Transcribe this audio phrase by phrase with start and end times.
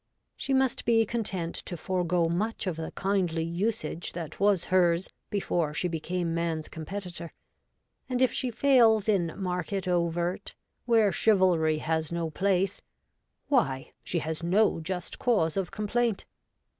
[0.35, 5.75] She must be content to forego much of the kindly usage that was hers before
[5.75, 7.31] she became man's competitor;
[8.09, 10.55] and if she fails in market overt,
[10.87, 12.81] where .chivalry has no place,
[13.47, 16.25] why, she has no just cause of complaint.